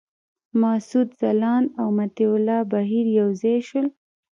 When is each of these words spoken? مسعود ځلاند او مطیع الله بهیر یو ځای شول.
مسعود 0.61 1.09
ځلاند 1.19 1.67
او 1.79 1.87
مطیع 1.99 2.29
الله 2.35 2.59
بهیر 2.73 3.05
یو 3.19 3.29
ځای 3.41 3.57
شول. 3.67 3.87